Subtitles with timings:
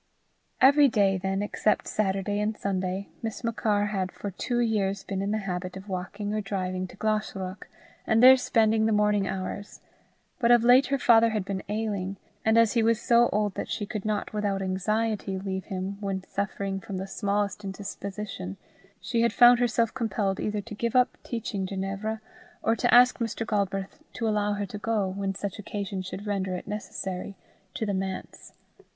[0.59, 5.29] Every day, then, except Saturday and Sunday, Miss Machar had for two years been in
[5.29, 7.67] the habit of walking or driving to Glashruach,
[8.07, 9.79] and there spending the morning hours;
[10.39, 13.69] but of late her father had been ailing, and as he was so old that
[13.69, 18.57] she could not without anxiety leave him when suffering from the smallest indisposition,
[18.99, 22.21] she had found herself compelled either to give up teaching Ginevra,
[22.63, 23.45] or to ask Mr.
[23.45, 27.35] Galbraith to allow her to go, when such occasion should render it necessary,
[27.75, 28.53] to the manse.